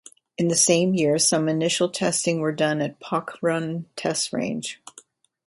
[0.35, 4.81] In the same year some initial testing were done at Pokhran Test Range.